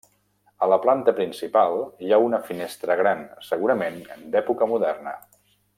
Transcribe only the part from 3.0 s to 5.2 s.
gran, segurament d'època moderna.